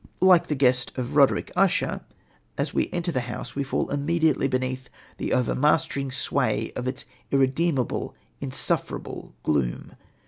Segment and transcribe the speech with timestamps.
[0.19, 2.01] Like the guest of Roderick Usher,
[2.57, 8.15] as we enter the house we fall immediately beneath the overmastering sway of its irredeemable,
[8.39, 9.95] insufferable gloom.